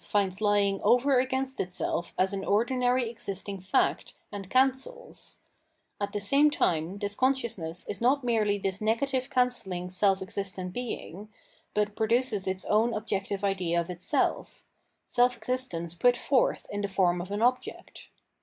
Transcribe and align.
706 0.03 0.39
Phenomenology 0.39 0.41
of 0.41 0.41
Mind, 0.41 0.81
finds 0.81 0.85
lying 0.87 0.95
over 1.13 1.19
against 1.19 1.59
itself 1.59 2.13
as 2.17 2.33
an 2.33 2.43
ordinary 2.43 3.07
existing 3.07 3.59
fact 3.59 4.15
and 4.31 4.49
cancels; 4.49 5.37
at 5.99 6.11
the 6.11 6.19
same 6.19 6.49
time 6.49 6.97
this 6.97 7.13
consciousness 7.13 7.85
is 7.87 8.01
not 8.01 8.23
merely 8.23 8.57
this 8.57 8.81
negative 8.81 9.29
cancelling 9.29 9.91
self 9.91 10.23
existent 10.23 10.73
being, 10.73 11.29
but 11.75 11.95
produces 11.95 12.47
its 12.47 12.65
own 12.65 12.95
objective 12.95 13.43
idea 13.43 13.79
of 13.79 13.91
itself,— 13.91 14.63
self 15.05 15.37
existence 15.37 15.93
put 15.93 16.17
forth 16.17 16.65
in 16.71 16.81
the 16.81 16.87
form 16.87 17.21
of 17.21 17.29
an 17.29 17.43
object. 17.43 18.09